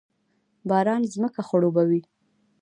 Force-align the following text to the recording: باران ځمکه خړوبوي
باران 0.69 1.01
ځمکه 1.13 1.41
خړوبوي 1.47 2.01